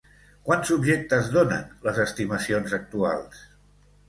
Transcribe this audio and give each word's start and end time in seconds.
Quants 0.47 0.71
objectes 0.75 1.29
donen 1.35 1.67
les 1.89 2.01
estimacions 2.07 2.75
actuals? 2.79 3.45